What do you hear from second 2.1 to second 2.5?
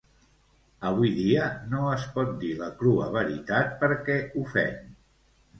pot dir